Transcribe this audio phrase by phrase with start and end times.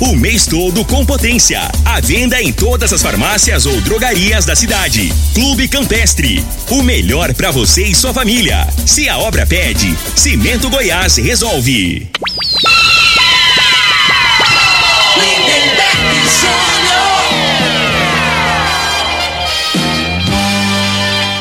[0.00, 1.60] o mês todo com potência.
[1.84, 5.12] A venda em todas as farmácias ou drogarias da cidade.
[5.34, 8.66] Clube Campestre, o melhor para você e sua família.
[8.86, 12.08] Se a obra pede, Cimento Goiás resolve.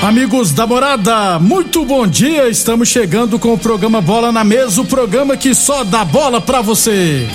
[0.04, 2.50] Amigos da morada, muito bom dia.
[2.50, 6.62] Estamos chegando com o programa Bola na Mesa o programa que só dá bola pra
[6.62, 7.26] você.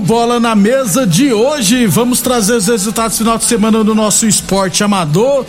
[0.00, 4.26] Bola na Mesa de hoje, vamos trazer os resultados do final de semana do nosso
[4.26, 5.44] esporte amador.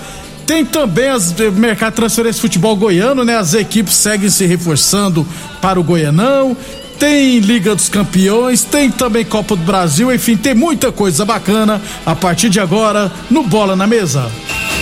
[0.45, 3.37] Tem também as eh, mercado transferência futebol goiano, né?
[3.37, 5.25] As equipes seguem se reforçando
[5.61, 6.55] para o Goianão
[7.01, 12.15] tem Liga dos Campeões, tem também Copa do Brasil, enfim, tem muita coisa bacana a
[12.15, 14.31] partir de agora no Bola na Mesa.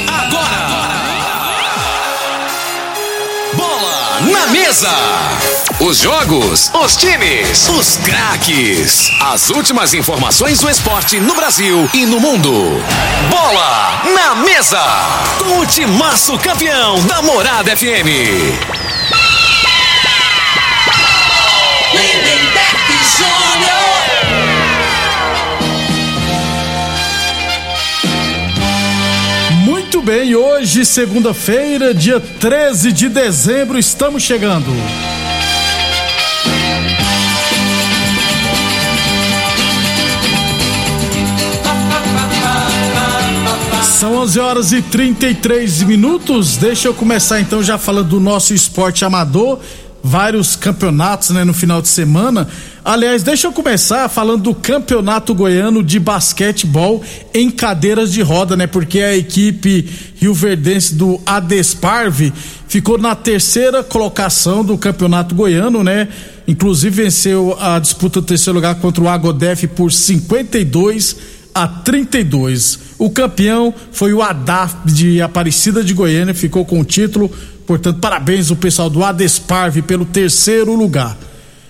[0.05, 0.49] Agora!
[3.55, 4.89] Bola na Mesa!
[5.89, 9.10] Os jogos, os times, os craques.
[9.22, 12.54] As últimas informações do esporte no Brasil e no mundo.
[13.27, 14.80] Bola na Mesa!
[15.39, 18.05] Com o timaço campeão da Morada FM.
[29.66, 34.70] Muito bem, hoje, segunda-feira, dia 13 de dezembro, estamos chegando.
[43.99, 46.55] São 11 horas e 33 minutos.
[46.55, 49.60] Deixa eu começar então já falando do nosso esporte amador
[50.02, 52.48] vários campeonatos né, no final de semana.
[52.86, 58.67] Aliás, deixa eu começar falando do campeonato goiano de basquetebol em cadeiras de roda, né?
[58.67, 62.32] Porque a equipe rioverdense do Adesparve
[62.70, 66.08] ficou na terceira colocação do campeonato goiano, né?
[66.48, 72.80] Inclusive venceu a disputa do terceiro lugar contra o Agodef por 52 a 32.
[72.98, 77.32] O campeão foi o Adaf de Aparecida de Goiânia, ficou com o título
[77.70, 81.15] Portanto, parabéns ao pessoal do Adesparve pelo terceiro lugar.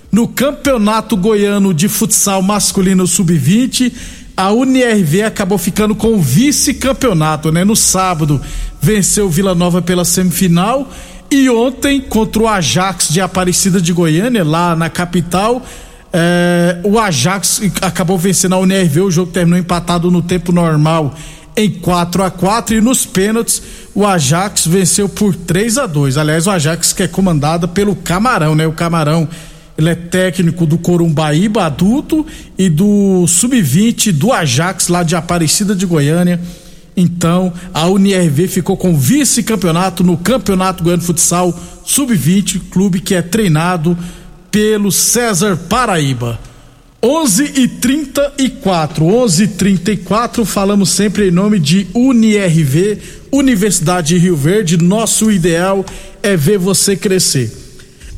[0.10, 3.92] No Campeonato Goiano de Futsal Masculino Sub-20,
[4.38, 7.66] a UNIRV acabou ficando com o vice-campeonato, né?
[7.66, 8.42] No sábado,
[8.82, 10.90] venceu o Vila Nova pela semifinal
[11.30, 15.62] e ontem, contra o Ajax de Aparecida de Goiânia, lá na capital,
[16.12, 19.02] eh, o Ajax acabou vencendo a UNIRV.
[19.02, 21.14] O jogo terminou empatado no tempo normal
[21.56, 23.62] em 4 a 4 e nos pênaltis
[23.94, 26.18] o Ajax venceu por 3 a 2.
[26.18, 28.66] Aliás, o Ajax que é comandado pelo Camarão, né?
[28.66, 29.28] O Camarão,
[29.78, 32.26] ele é técnico do Corumbaíba adulto
[32.58, 36.40] e do sub-20 do Ajax lá de Aparecida de Goiânia.
[36.96, 43.98] Então, a UNIRV ficou com vice-campeonato no Campeonato Goiano Futsal Sub-20, clube que é treinado
[44.52, 46.40] pelo César Paraíba.
[47.02, 53.00] 11 e 34, 11 e 34, falamos sempre em nome de UniRV,
[53.32, 54.76] Universidade de Rio Verde.
[54.76, 55.86] Nosso ideal
[56.22, 57.52] é ver você crescer.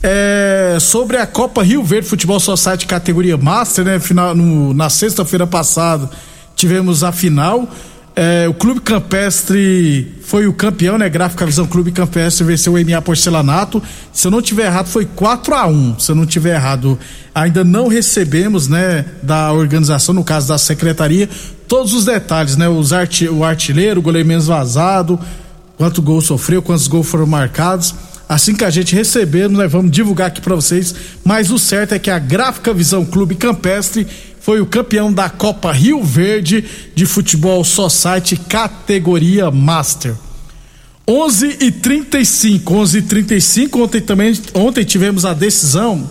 [0.01, 3.99] É, sobre a Copa Rio Verde Futebol Society categoria Master, né?
[3.99, 6.09] Final, no, na sexta-feira passada
[6.55, 7.67] tivemos a final.
[8.13, 11.09] É, o Clube Campestre foi o campeão, né?
[11.09, 13.81] Gráfica Visão Clube Campestre venceu o MA Porcelanato.
[14.11, 16.99] Se eu não tiver errado, foi 4 a 1 Se eu não tiver errado,
[17.33, 19.05] ainda não recebemos, né?
[19.23, 21.29] Da organização, no caso da secretaria,
[21.69, 22.67] todos os detalhes, né?
[22.67, 25.17] Os o artilheiro, o goleiro menos vazado,
[25.77, 27.95] quanto gol sofreu, quantos gols foram marcados.
[28.27, 30.95] Assim que a gente receber, nós vamos divulgar aqui para vocês.
[31.23, 34.07] Mas o certo é que a Gráfica Visão Clube Campestre
[34.41, 36.65] foi o campeão da Copa Rio Verde
[36.95, 40.15] de Futebol Society categoria Master.
[41.07, 46.09] 11 e 35, 11 e 35 ontem também ontem tivemos a decisão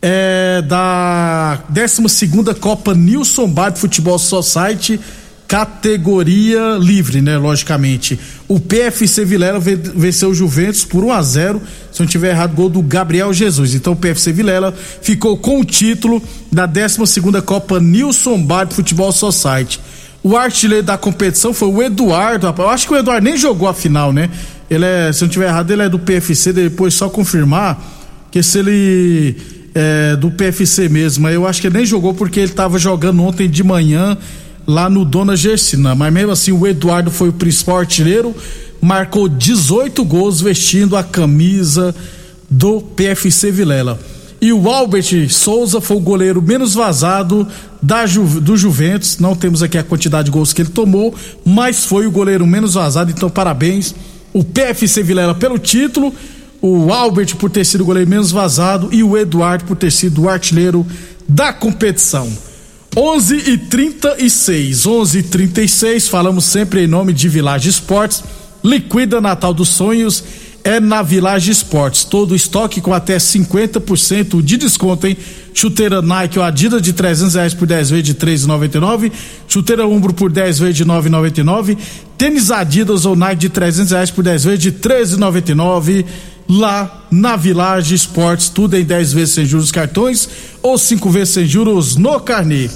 [0.00, 4.98] é, da 12 segunda Copa Nilson Bar de Futebol Society
[5.52, 7.36] categoria livre, né?
[7.36, 8.18] Logicamente.
[8.48, 11.62] O PFC Vilela venceu o Juventus por 1 a 0
[11.92, 13.74] se não tiver errado, gol do Gabriel Jesus.
[13.74, 19.12] Então o PFC Vilela ficou com o título da 12 segunda Copa Nilson Bar Futebol
[19.12, 19.78] Society.
[20.22, 22.46] O artilheiro da competição foi o Eduardo.
[22.46, 24.30] Eu acho que o Eduardo nem jogou a final, né?
[24.70, 27.78] Ele é, se não tiver errado, ele é do PFC, depois só confirmar
[28.30, 29.36] que se ele
[29.74, 31.28] é, do PFC mesmo.
[31.28, 34.16] Eu acho que ele nem jogou porque ele estava jogando ontem de manhã
[34.66, 35.94] lá no Dona Gersina.
[35.94, 38.34] Mas mesmo assim, o Eduardo foi o principal artilheiro,
[38.80, 41.94] marcou 18 gols vestindo a camisa
[42.50, 43.98] do PFC Vilela.
[44.40, 47.46] E o Albert Souza foi o goleiro menos vazado
[47.80, 49.18] da Ju, do Juventus.
[49.18, 51.14] Não temos aqui a quantidade de gols que ele tomou,
[51.44, 53.12] mas foi o goleiro menos vazado.
[53.12, 53.94] Então, parabéns.
[54.32, 56.12] O PFC Vilela pelo título,
[56.60, 60.22] o Albert por ter sido o goleiro menos vazado e o Eduardo por ter sido
[60.22, 60.84] o artilheiro
[61.28, 62.28] da competição.
[62.94, 68.22] 11 e 36, 11 e 36, falamos sempre em nome de Village Esportes.
[68.62, 70.22] Liquida Natal dos Sonhos
[70.62, 72.04] é na Village Esportes.
[72.04, 75.16] Todo estoque com até 50% de desconto, hein?
[75.54, 79.10] Chuteira Nike ou Adidas de 300 reais por 10 vezes de 3,99.
[79.48, 81.78] Chuteira Umbro por 10 vezes de 9,99.
[82.18, 86.04] Tênis Adidas ou Nike de 300 reais por 10 vezes de 13,99.
[86.46, 90.28] Lá na Village Esportes, tudo em 10 vezes sem juros cartões
[90.60, 92.68] ou 5 vezes sem juros no carnê.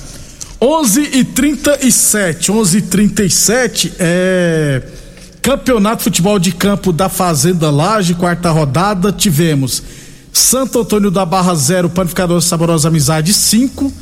[0.61, 4.83] 11 e 37, 11 e 37 é
[5.43, 9.83] Campeonato de Futebol de Campo da Fazenda Laje, quarta rodada, tivemos
[10.33, 13.93] Santo Antônio da Barra 0, Panificador Saborosa Amizade 5.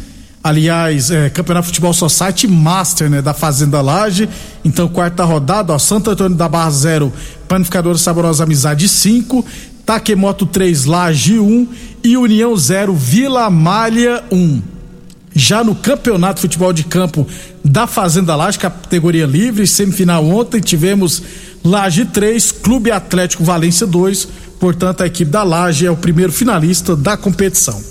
[0.45, 4.29] Aliás, é, Campeonato Futebol Society Master, né, da Fazenda Laje.
[4.65, 7.13] Então, quarta rodada, ó, Santo Antônio da Barra 0,
[7.49, 9.45] Panificador Saborosa Amizade 5.
[9.85, 11.69] Taquemoto 3, Laje 1
[12.05, 14.74] e União 0, Vila Malha 1
[15.35, 17.27] já no Campeonato de Futebol de Campo
[17.65, 21.23] da Fazenda Laje, categoria livre, semifinal ontem tivemos
[21.65, 24.29] Laje 3, Clube Atlético Valência 2,
[24.61, 27.83] portanto a equipe da Laje é o primeiro finalista da competição.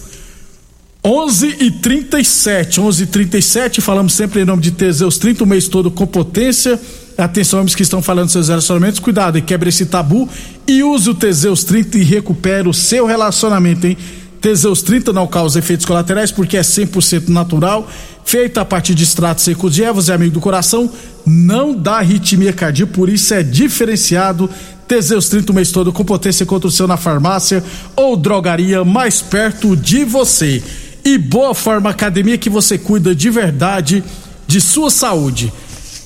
[1.06, 5.68] 11 e 37, 11 e 37, falamos sempre em nome de Teseus 30, o mês
[5.68, 6.80] todo com potência.
[7.18, 10.30] Atenção, homens que estão falando seus relacionamentos, cuidado e quebre esse tabu
[10.66, 13.98] e use o Teseus 30 e recupere o seu relacionamento, hein?
[14.44, 17.90] Teseus 30 não causa efeitos colaterais porque é 100% natural,
[18.26, 20.92] feita a partir de extratos secos de ervas, é amigo do coração,
[21.26, 24.50] não dá arritmia cardíaca, por isso é diferenciado.
[24.86, 27.64] Teseus 30 o mês todo com potência contra o seu na farmácia
[27.96, 30.62] ou drogaria mais perto de você.
[31.06, 34.04] E Boa Forma Academia que você cuida de verdade
[34.46, 35.54] de sua saúde.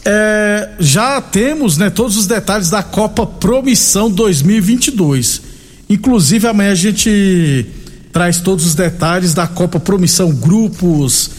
[0.06, 5.42] É, já temos né, todos os detalhes da Copa Promissão 2022.
[5.89, 7.66] Inclusive amanhã a gente
[8.17, 11.29] traz todos os detalhes da Copa Promissão Grupos.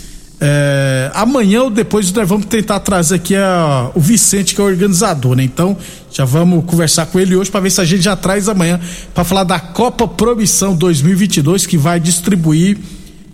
[0.41, 4.69] É, amanhã ou depois nós vamos tentar trazer aqui a, o Vicente, que é o
[4.69, 5.43] organizador, né?
[5.43, 5.77] Então,
[6.09, 8.79] já vamos conversar com ele hoje para ver se a gente já traz amanhã
[9.13, 12.79] para falar da Copa Promissão 2022, que vai distribuir,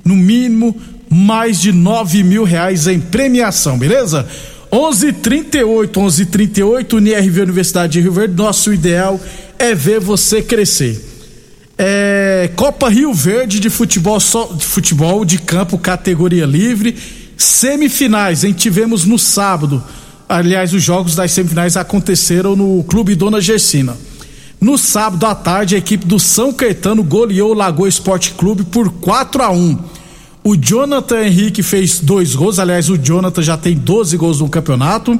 [0.03, 0.75] no mínimo,
[1.11, 4.27] mais de nove mil reais em premiação, beleza?
[4.73, 8.37] 11:38, 11:38 UNIRV Universidade de Rio Verde.
[8.37, 9.21] Nosso ideal
[9.59, 11.11] é ver você crescer.
[11.77, 12.14] É,
[12.49, 16.97] Copa Rio Verde de futebol, só, de futebol de campo categoria livre,
[17.37, 18.53] semifinais, hein?
[18.53, 19.83] Tivemos no sábado.
[20.29, 23.97] Aliás, os jogos das semifinais aconteceram no Clube Dona Gersina.
[24.61, 28.91] No sábado à tarde, a equipe do São Caetano goleou o Lagoa Esporte Clube por
[28.91, 29.79] 4 a 1.
[30.43, 35.19] O Jonathan Henrique fez dois gols, aliás, o Jonathan já tem 12 gols no campeonato.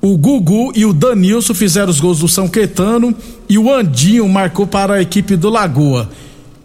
[0.00, 3.14] O Gugu e o Danilson fizeram os gols do São Quetano
[3.48, 6.08] e o Andinho marcou para a equipe do Lagoa.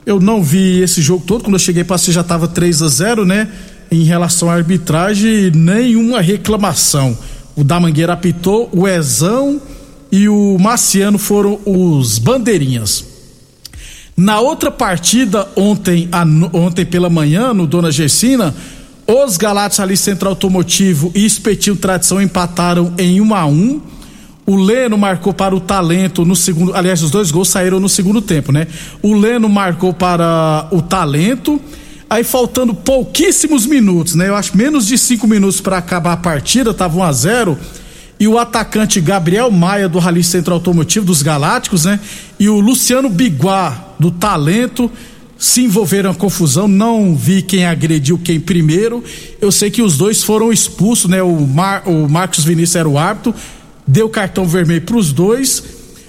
[0.06, 3.26] Eu não vi esse jogo todo, quando eu cheguei para já estava 3 a 0
[3.26, 3.48] né?
[3.90, 7.18] Em relação à arbitragem, nenhuma reclamação.
[7.56, 9.62] O da Mangueira apitou, o Ezão
[10.12, 13.06] e o Marciano foram os bandeirinhas.
[14.16, 16.10] Na outra partida, ontem,
[16.52, 18.54] ontem pela manhã, no Dona Gessina,
[19.08, 23.82] os Galatas ali Centro Automotivo e Espetinho Tradição empataram em 1 um a 1 um.
[24.46, 26.76] O Leno marcou para o Talento no segundo.
[26.76, 28.68] Aliás, os dois gols saíram no segundo tempo, né?
[29.02, 31.62] O Leno marcou para o Talento.
[32.10, 34.28] Aí faltando pouquíssimos minutos, né?
[34.28, 37.58] Eu acho menos de cinco minutos para acabar a partida, tava 1 a 0
[38.20, 42.00] e o atacante Gabriel Maia do Rally Centro Automotivo dos Galácticos, né?
[42.40, 44.92] E o Luciano Biguá do Talento
[45.38, 49.04] se envolveram em confusão, não vi quem agrediu quem primeiro.
[49.42, 51.22] Eu sei que os dois foram expulsos, né?
[51.22, 53.34] O, Mar, o Marcos Vinícius era o árbitro,
[53.88, 55.64] deu cartão vermelho para os dois.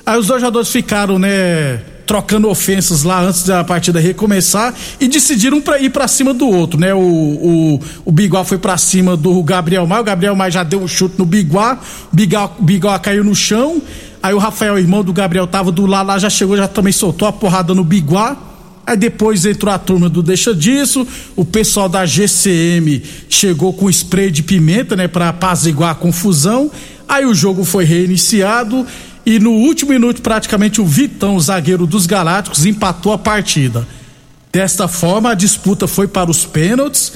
[0.04, 1.80] Aí os dois jogadores ficaram, né?
[2.06, 6.78] Trocando ofensas lá antes da partida recomeçar e decidiram pra ir para cima do outro,
[6.78, 6.92] né?
[6.92, 10.80] O, o, o Biguá foi para cima do Gabriel Maia, o Gabriel Maia já deu
[10.80, 11.78] um chute no Biguá,
[12.12, 13.80] o Biguá, Biguá caiu no chão.
[14.22, 17.26] Aí o Rafael, irmão do Gabriel, tava do lado lá, já chegou, já também soltou
[17.26, 18.36] a porrada no Biguá
[18.86, 24.30] Aí depois entrou a turma do Deixa Disso, o pessoal da GCM chegou com spray
[24.30, 26.70] de pimenta, né, para apaziguar a confusão.
[27.08, 28.86] Aí o jogo foi reiniciado
[29.26, 33.86] e no último minuto, praticamente, o Vitão, zagueiro dos Galácticos, empatou a partida.
[34.52, 37.12] Desta forma, a disputa foi para os pênaltis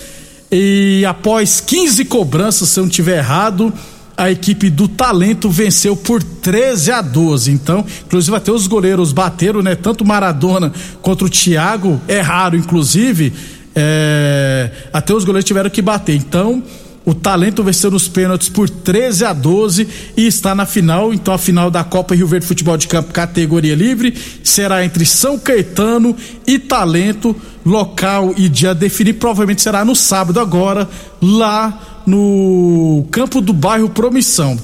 [0.50, 3.72] e após 15 cobranças, se eu não tiver errado,
[4.16, 7.52] a equipe do Talento venceu por 13 a 12.
[7.52, 9.74] Então, inclusive até os goleiros bateram, né?
[9.74, 13.32] Tanto Maradona contra o Thiago, é raro, inclusive,
[13.76, 16.16] é, até os goleiros tiveram que bater.
[16.16, 16.62] Então,
[17.08, 21.14] o Talento venceu nos pênaltis por 13 a 12 e está na final.
[21.14, 25.38] Então a final da Copa Rio Verde Futebol de Campo categoria livre será entre São
[25.38, 26.14] Caetano
[26.46, 27.34] e Talento.
[27.64, 30.86] Local e dia definir provavelmente será no sábado agora
[31.22, 34.58] lá no campo do bairro Promissão.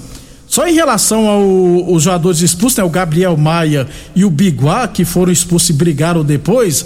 [0.47, 5.33] Só em relação aos jogadores expulsos, né, o Gabriel Maia e o Biguá, que foram
[5.33, 6.85] expulsos e brigaram depois,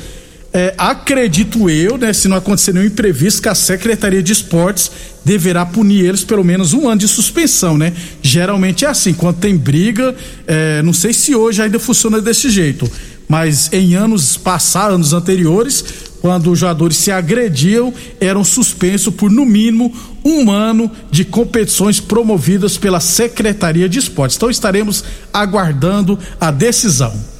[0.53, 4.91] é, acredito eu, né, se não acontecer nenhum imprevisto, que a Secretaria de Esportes
[5.25, 7.93] deverá punir eles pelo menos um ano de suspensão, né?
[8.23, 10.15] Geralmente é assim, quando tem briga,
[10.47, 12.91] é, não sei se hoje ainda funciona desse jeito,
[13.29, 15.85] mas em anos passados, anos anteriores,
[16.23, 22.79] quando os jogadores se agrediam, eram suspensos por no mínimo um ano de competições promovidas
[22.79, 24.37] pela Secretaria de Esportes.
[24.37, 27.38] Então estaremos aguardando a decisão.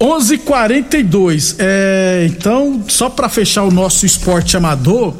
[0.00, 1.54] 11:42.
[1.58, 5.14] É, então, só para fechar o nosso esporte amador,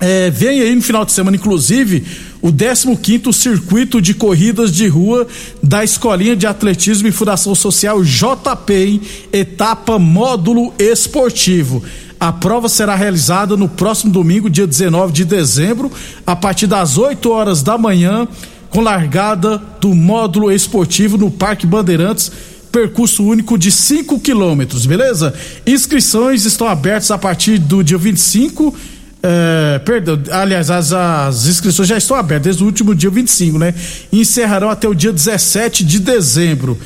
[0.00, 2.04] é, vem aí no final de semana, inclusive,
[2.40, 5.26] o 15 circuito de corridas de rua
[5.62, 11.82] da Escolinha de Atletismo e Fundação Social JP, etapa módulo esportivo.
[12.18, 15.92] A prova será realizada no próximo domingo, dia 19 de dezembro,
[16.26, 18.26] a partir das 8 horas da manhã,
[18.70, 22.32] com largada do módulo esportivo no Parque Bandeirantes,
[22.72, 25.34] percurso único de 5 quilômetros, beleza?
[25.66, 28.74] Inscrições estão abertas a partir do dia 25.
[29.22, 33.74] É, perdão, aliás, as, as inscrições já estão abertas desde o último dia 25, né?
[34.10, 36.78] E encerrarão até o dia 17 de dezembro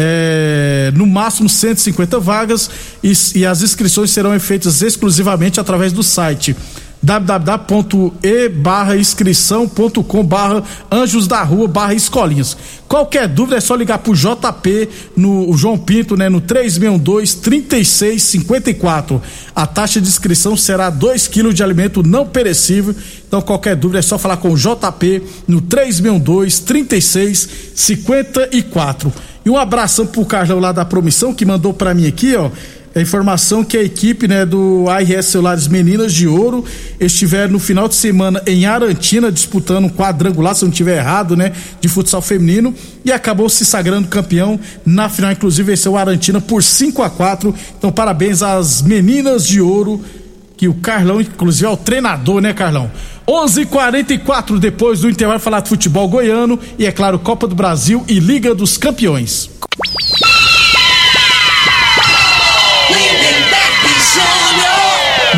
[0.00, 2.70] é, no máximo 150 vagas
[3.02, 6.54] e, e as inscrições serão feitas exclusivamente através do site
[7.02, 12.56] www.e barra inscrição.com barra anjos da rua barra escolinhas.
[12.88, 19.22] Qualquer dúvida é só ligar pro JP no João Pinto, né, no 3612 3654.
[19.54, 22.96] A taxa de inscrição será 2 quilos de alimento não perecível.
[23.26, 29.12] Então qualquer dúvida é só falar com o JP no 3612 3654.
[29.44, 32.50] E um abração pro Carlão lá da Promissão que mandou para mim aqui, ó.
[32.98, 36.64] A informação que a equipe né, do ARS Celulares Meninas de Ouro
[36.98, 41.52] estiver no final de semana em Arantina disputando um quadrangular, se não estiver errado, né?
[41.80, 42.74] De futsal feminino
[43.04, 47.92] e acabou se sagrando campeão na final, inclusive venceu Arantina por 5 a 4 Então,
[47.92, 50.04] parabéns às meninas de ouro,
[50.56, 52.90] que o Carlão, inclusive, é o treinador, né, Carlão?
[53.28, 58.18] 11:44 depois do intervalo falar de futebol goiano e é claro Copa do Brasil e
[58.18, 59.48] Liga dos Campeões.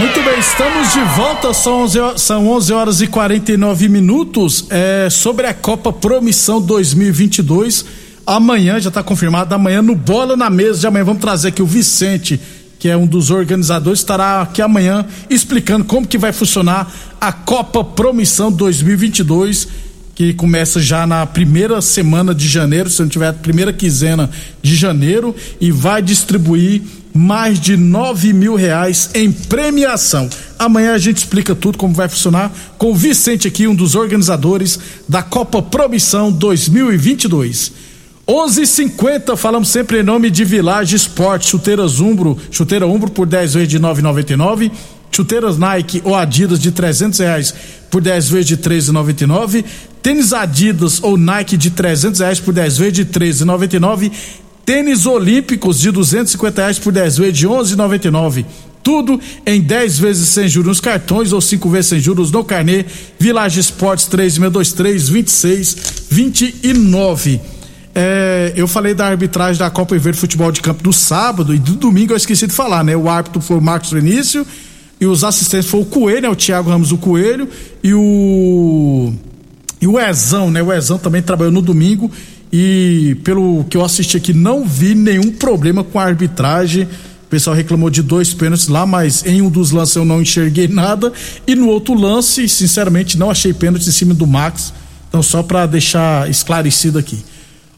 [0.01, 4.65] Muito bem, estamos de volta, são 11, são 11 horas e 49 minutos.
[4.71, 7.85] É, sobre a Copa Promissão 2022,
[8.27, 11.67] amanhã, já está confirmado, amanhã no Bola na Mesa de amanhã, vamos trazer aqui o
[11.67, 12.41] Vicente
[12.79, 16.91] que é um dos organizadores, estará aqui amanhã explicando como que vai funcionar
[17.21, 19.69] a Copa Promissão 2022,
[20.15, 24.31] que começa já na primeira semana de janeiro, se não tiver a primeira quinzena
[24.63, 26.81] de janeiro, e vai distribuir
[27.13, 30.29] mais de nove mil reais em premiação.
[30.59, 34.79] Amanhã a gente explica tudo como vai funcionar com o Vicente aqui, um dos organizadores
[35.09, 37.73] da Copa Promissão 2022.
[38.27, 43.69] 11:50 falamos sempre em nome de Village Sport, chuteiras Umbro, chuteira Umbro por 10 vezes
[43.69, 44.71] de 9,99,
[45.11, 47.53] chuteiras Nike ou Adidas de 300 reais
[47.91, 49.65] por 10 vezes de 13,99,
[50.01, 54.13] tênis Adidas ou Nike de 300 reais por 10 vezes de 13,99,
[54.71, 58.45] tênis Olímpicos de 250 reais por 10 vezes de 11,99.
[58.85, 62.85] Tudo em 10 vezes sem juros nos cartões ou 5 vezes sem juros no carnê.
[63.19, 65.75] Village Esportes 3623
[66.09, 67.41] 2629.
[67.93, 71.73] É, eu falei da arbitragem da Copa Verde Futebol de Campo do sábado e do
[71.73, 72.95] domingo eu esqueci de falar, né?
[72.95, 74.47] O árbitro foi o Marcos Vinícius,
[75.01, 76.29] E os assistentes foram o Coelho, né?
[76.29, 77.49] O Thiago Ramos, o Coelho,
[77.83, 79.13] e o.
[79.81, 80.63] E o Ezão, né?
[80.63, 82.09] O Ezão também trabalhou no domingo.
[82.53, 86.85] E pelo que eu assisti aqui, não vi nenhum problema com a arbitragem.
[86.85, 90.67] O pessoal reclamou de dois pênaltis lá, mas em um dos lances eu não enxerguei
[90.67, 91.13] nada.
[91.47, 94.73] E no outro lance, sinceramente, não achei pênalti em cima do Max.
[95.09, 97.19] Então, só para deixar esclarecido aqui.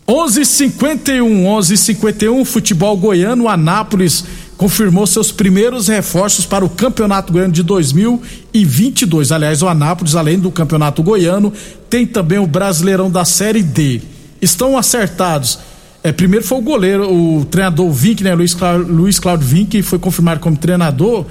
[0.08, 4.24] 11:51, 11:51, futebol goiano, Anápolis
[4.56, 9.32] confirmou seus primeiros reforços para o Campeonato Goiano de 2022.
[9.32, 11.52] Aliás, o Anápolis, além do Campeonato Goiano,
[11.90, 14.00] tem também o Brasileirão da Série D.
[14.42, 15.58] Estão acertados.
[16.02, 18.34] É, primeiro foi o goleiro, o treinador Vink, né?
[18.34, 21.24] Luiz, Cláudio, Luiz Cláudio Vink, foi confirmado como treinador.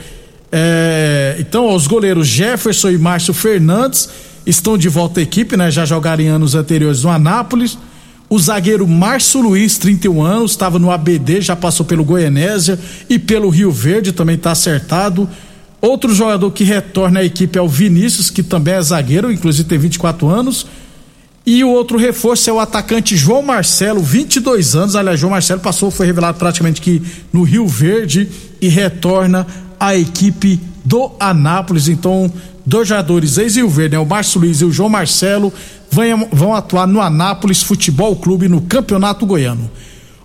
[0.50, 4.10] É, então, os goleiros Jefferson e Márcio Fernandes
[4.46, 5.70] estão de volta à equipe, né?
[5.70, 7.78] Já jogaram em anos anteriores no Anápolis.
[8.30, 13.50] O zagueiro Márcio Luiz, 31 anos, estava no ABD, já passou pelo Goianésia e pelo
[13.50, 15.30] Rio Verde, também está acertado.
[15.82, 19.78] Outro jogador que retorna à equipe é o Vinícius, que também é zagueiro, inclusive tem
[19.78, 20.66] 24 anos.
[21.46, 24.96] E o outro reforço é o atacante João Marcelo, 22 anos.
[24.96, 27.02] Aliás, João Marcelo passou, foi revelado praticamente que
[27.34, 28.30] no Rio Verde
[28.62, 29.48] e retorna
[29.80, 31.88] à equipe do Anápolis.
[31.88, 32.32] Então,
[32.64, 34.00] dois jogadores ex-Rio Verde, né?
[34.00, 35.52] o Márcio Luiz e o João Marcelo,
[35.90, 39.70] vão, vão atuar no Anápolis Futebol Clube no Campeonato Goiano.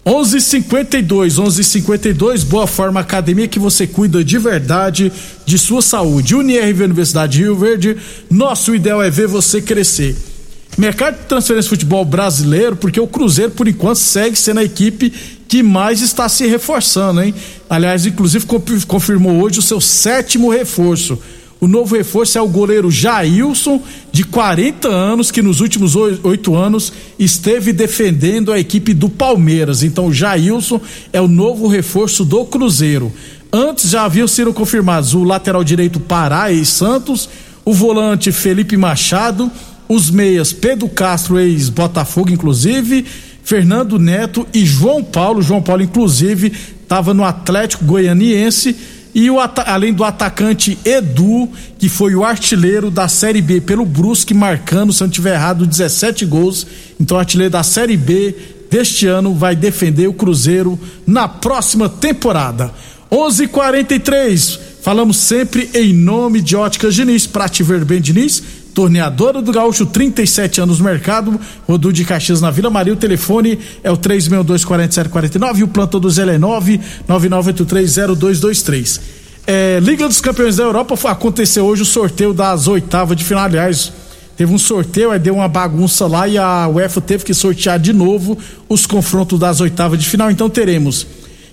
[0.05, 5.11] 11:52, 11:52, Boa Forma Academia que você cuida de verdade
[5.45, 6.37] de sua saúde.
[6.37, 7.97] UniRV Universidade de Rio Verde,
[8.31, 10.36] nosso ideal é ver você crescer.
[10.77, 15.11] Mercado de transferência de futebol brasileiro, porque o Cruzeiro por enquanto segue sendo a equipe
[15.49, 17.35] que mais está se reforçando, hein?
[17.69, 18.47] Aliás, inclusive
[18.87, 21.19] confirmou hoje o seu sétimo reforço.
[21.59, 26.93] O novo reforço é o goleiro Jailson, de 40 anos, que nos últimos oito anos
[27.19, 29.83] esteve defendendo a equipe do Palmeiras.
[29.83, 30.79] Então, Jailson
[31.11, 33.11] é o novo reforço do Cruzeiro.
[33.51, 37.27] Antes já haviam sido confirmados o lateral direito Pará e Santos,
[37.65, 39.51] o volante Felipe Machado,
[39.89, 43.05] os meias Pedro Castro, ex-Botafogo, inclusive,
[43.43, 45.41] Fernando Neto e João Paulo.
[45.41, 48.75] João Paulo, inclusive, estava no Atlético Goianiense
[49.15, 54.35] e o, além do atacante Edu, que foi o artilheiro da Série B pelo Brusque,
[54.35, 56.67] marcando, se eu não estiver errado, 17 gols.
[57.01, 58.35] Então, artilheiro da Série B
[58.71, 62.75] deste ano vai defender o Cruzeiro na próxima temporada.
[63.11, 64.59] 11:43.
[64.83, 68.43] Falamos sempre em nome de Óticas Diniz, para te ver bem, Diniz
[68.77, 72.93] torneadora do Gaúcho, 37 anos no mercado, Rodu de Caxias na Vila Maria.
[72.93, 79.01] O telefone é o 3624749 e o plantão do Zé é 999830223.
[79.47, 83.45] É, Liga dos Campeões da Europa aconteceu hoje o sorteio das oitavas de final.
[83.45, 83.91] Aliás,
[84.37, 87.95] teve um sorteio, aí deu uma bagunça lá e a UEFA teve que sortear de
[87.95, 88.37] novo
[88.69, 90.31] os confrontos das oitavas de final.
[90.31, 91.07] Então teremos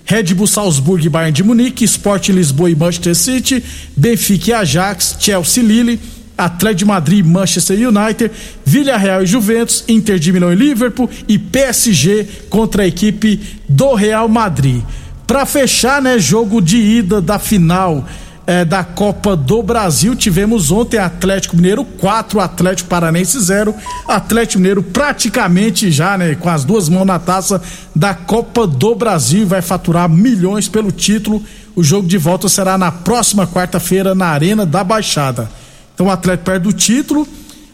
[0.04, 3.64] Red Bull Salzburg e Bayern de Munique, Sport Lisboa e Manchester City,
[3.96, 5.98] Benfica e Ajax, Chelsea Lille,
[6.36, 8.30] Atlético de Madrid, Manchester United,
[8.64, 14.28] Villarreal e Juventus, Inter de Milão e Liverpool e PSG contra a equipe do Real
[14.28, 14.82] Madrid.
[15.26, 18.04] Para fechar, né, jogo de ida da final
[18.46, 23.74] é, da Copa do Brasil, tivemos ontem Atlético Mineiro 4, Atlético Paranense 0.
[24.06, 27.62] Atlético Mineiro praticamente já, né, com as duas mãos na taça
[27.96, 31.42] da Copa do Brasil, vai faturar milhões pelo título.
[31.74, 35.48] O jogo de volta será na próxima quarta-feira na Arena da Baixada.
[35.94, 37.26] Então o Atlético perde o título.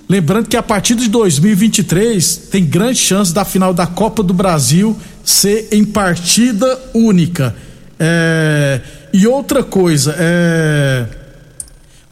[0.09, 4.97] Lembrando que a partir de 2023 tem grande chance da final da Copa do Brasil
[5.25, 7.55] ser em partida única.
[7.99, 8.81] É...
[9.13, 11.07] E outra coisa, é...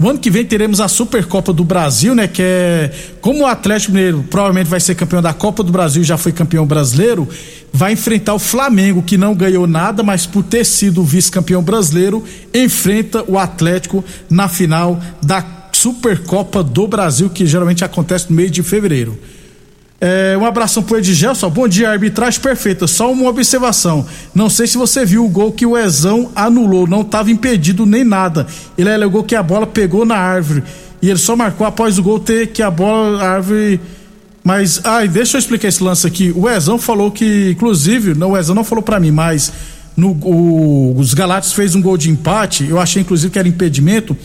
[0.00, 2.28] Ano que vem teremos a Supercopa do Brasil, né?
[2.28, 2.90] Que é.
[3.20, 6.64] Como o Atlético Mineiro provavelmente vai ser campeão da Copa do Brasil, já foi campeão
[6.64, 7.28] brasileiro,
[7.72, 13.24] vai enfrentar o Flamengo, que não ganhou nada, mas por ter sido vice-campeão brasileiro, enfrenta
[13.26, 19.16] o Atlético na final da Supercopa do Brasil, que geralmente acontece no mês de fevereiro.
[20.00, 21.48] É, um abração pro Edgelson.
[21.50, 22.88] Bom dia, arbitragem perfeita.
[22.88, 24.04] Só uma observação.
[24.34, 26.88] Não sei se você viu o gol que o Ezão anulou.
[26.88, 28.44] Não estava impedido nem nada.
[28.76, 30.64] Ele alegou que a bola pegou na árvore.
[31.00, 33.80] E ele só marcou após o gol ter que a bola, a árvore.
[34.42, 36.32] Mas, ai, deixa eu explicar esse lance aqui.
[36.34, 39.52] O Ezão falou que, inclusive, não, o Ezão não falou para mim, mas
[39.96, 42.66] no, o, os Galatas fez um gol de empate.
[42.68, 44.16] Eu achei, inclusive, que era impedimento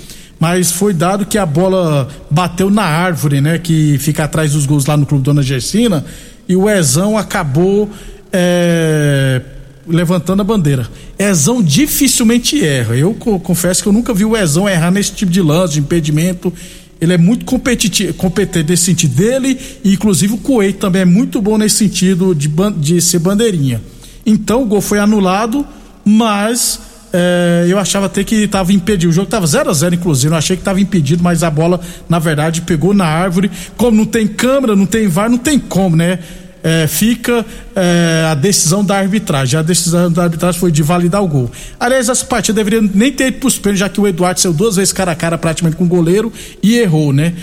[0.44, 3.58] mas foi dado que a bola bateu na árvore, né?
[3.58, 6.04] Que fica atrás dos gols lá no Clube Dona Gersina,
[6.50, 7.90] e o Ezão acabou
[8.30, 9.42] é,
[9.88, 10.86] levantando a bandeira.
[11.18, 12.94] Ezão dificilmente erra.
[12.94, 16.52] Eu confesso que eu nunca vi o Ezão errar nesse tipo de lance, de impedimento.
[17.00, 21.42] Ele é muito competitivo, competente nesse sentido dele, e inclusive o Coelho também é muito
[21.42, 22.52] bom nesse sentido de,
[22.82, 23.82] de ser bandeirinha.
[24.26, 25.66] Então o gol foi anulado,
[26.04, 26.82] mas
[27.16, 29.12] é, eu achava até que estava impedido.
[29.12, 30.34] O jogo estava 0 a 0 inclusive.
[30.34, 33.52] Eu achei que estava impedido, mas a bola, na verdade, pegou na árvore.
[33.78, 36.18] Como não tem câmera, não tem VAR, não tem como, né?
[36.64, 37.46] É, fica
[37.76, 39.60] é, a decisão da arbitragem.
[39.60, 41.52] A decisão da arbitragem foi de validar o gol.
[41.80, 44.76] Aliás, essa partida deveria nem ter ido pros pênaltis, já que o Eduardo saiu duas
[44.78, 47.34] vezes cara a cara praticamente com o goleiro e errou, né?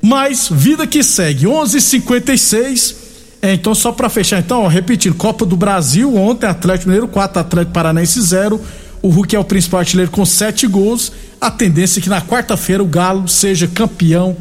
[0.00, 1.46] Mas vida que segue.
[1.46, 3.10] 11:56
[3.42, 7.40] é, então, só para fechar, então, ó, repetindo: Copa do Brasil, ontem, Atlético Mineiro 4,
[7.40, 8.60] Atlético Paranaense 0.
[9.02, 11.12] O Hulk é o principal artilheiro com sete gols.
[11.40, 14.36] A tendência é que na quarta-feira o Galo seja campeão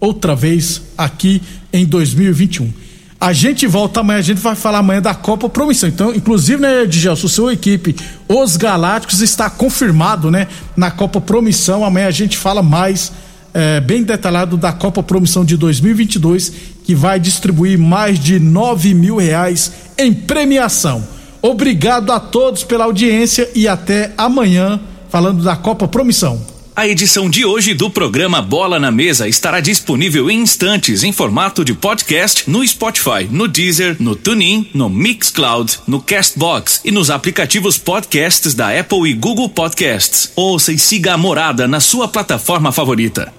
[0.00, 2.72] outra vez aqui em 2021.
[3.20, 5.88] A gente volta amanhã, a gente vai falar amanhã da Copa Promissão.
[5.88, 7.94] Então, inclusive, né, Djalson, sua equipe,
[8.26, 11.84] os Galácticos, está confirmado, né, na Copa Promissão.
[11.84, 13.12] Amanhã a gente fala mais,
[13.54, 16.52] é, bem detalhado, da Copa Promissão de 2022,
[16.82, 21.06] que vai distribuir mais de nove mil reais em premiação.
[21.42, 26.40] Obrigado a todos pela audiência e até amanhã, falando da Copa Promissão.
[26.74, 31.64] A edição de hoje do programa Bola na Mesa estará disponível em instantes em formato
[31.64, 37.76] de podcast no Spotify, no Deezer, no TuneIn, no Mixcloud, no Castbox e nos aplicativos
[37.76, 40.30] podcasts da Apple e Google Podcasts.
[40.34, 43.30] Ouça e siga a Morada na sua plataforma favorita.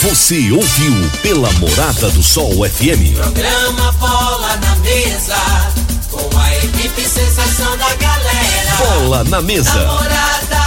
[0.00, 3.14] Você ouviu pela Morada do Sol FM.
[3.14, 5.89] Programa Bola na Mesa
[6.64, 8.76] equipe sensação da galera.
[8.78, 9.74] Bola na Mesa.
[9.74, 10.60] Namorada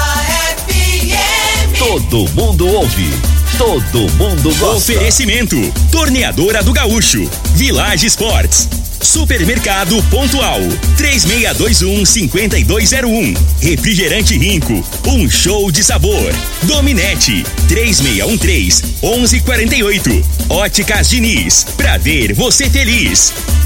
[0.68, 1.78] FM.
[1.78, 3.10] Todo mundo ouve.
[3.58, 4.94] Todo mundo gosta.
[4.94, 5.56] Oferecimento:
[5.92, 8.68] Torneadora do Gaúcho, Village Sports,
[9.02, 10.60] Supermercado Pontual,
[10.98, 16.34] 3621-5201, Refrigerante Rinco, um show de sabor.
[16.64, 23.34] Dominete, 3613-1148, Óticas Diniz, pra ver você feliz.